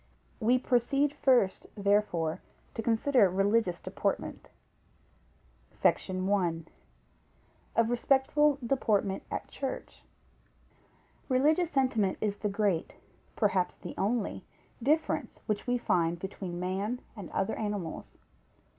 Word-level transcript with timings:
We 0.39 0.57
proceed 0.57 1.13
first, 1.13 1.67
therefore, 1.77 2.41
to 2.73 2.81
consider 2.81 3.29
religious 3.29 3.79
deportment. 3.79 4.49
SECTION 5.69 6.27
I. 6.27 6.63
Of 7.79 7.91
respectful 7.91 8.57
deportment 8.65 9.21
at 9.29 9.47
Church. 9.51 10.01
Religious 11.29 11.69
sentiment 11.69 12.17
is 12.19 12.37
the 12.37 12.49
great, 12.49 12.93
perhaps 13.35 13.75
the 13.75 13.93
only 13.95 14.43
difference 14.81 15.39
which 15.45 15.67
we 15.67 15.77
find 15.77 16.17
between 16.17 16.59
man 16.59 17.01
and 17.15 17.29
other 17.29 17.53
animals. 17.53 18.17